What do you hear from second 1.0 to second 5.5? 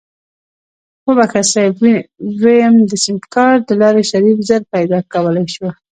وبښه صيب ويم د سيمکارټ دلارې شريف زر پيدا کولی